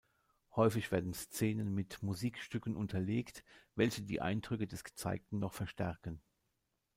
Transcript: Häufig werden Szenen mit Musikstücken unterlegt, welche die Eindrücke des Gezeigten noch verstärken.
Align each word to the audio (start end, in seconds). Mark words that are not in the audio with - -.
Häufig 0.55 0.89
werden 0.91 1.13
Szenen 1.13 1.75
mit 1.75 2.01
Musikstücken 2.01 2.75
unterlegt, 2.75 3.43
welche 3.75 4.01
die 4.01 4.19
Eindrücke 4.19 4.65
des 4.65 4.83
Gezeigten 4.83 5.37
noch 5.37 5.53
verstärken. 5.53 6.23